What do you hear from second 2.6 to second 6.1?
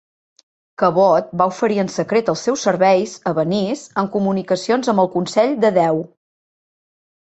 serveis a Venice en comunicacions amb el Consell de Deu.